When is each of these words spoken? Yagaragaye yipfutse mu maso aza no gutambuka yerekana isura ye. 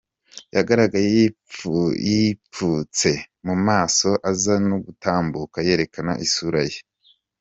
Yagaragaye 0.55 1.07
yipfutse 2.07 3.09
mu 3.45 3.55
maso 3.67 4.09
aza 4.31 4.55
no 4.69 4.77
gutambuka 4.85 5.57
yerekana 5.67 6.13
isura 6.25 6.61
ye. 6.69 6.79